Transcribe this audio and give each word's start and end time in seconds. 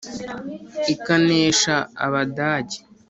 ikanesha 0.93 1.75
abadage: 2.05 2.77